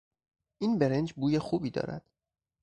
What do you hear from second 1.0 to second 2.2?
بوی خوبی دارد.